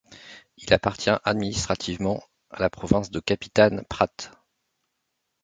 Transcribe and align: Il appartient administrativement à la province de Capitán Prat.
Il 0.57 0.73
appartient 0.73 1.11
administrativement 1.23 2.23
à 2.49 2.59
la 2.59 2.71
province 2.71 3.11
de 3.11 3.19
Capitán 3.19 3.83
Prat. 3.87 4.33